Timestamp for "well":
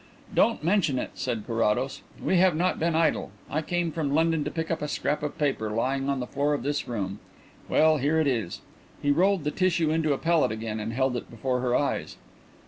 7.69-7.97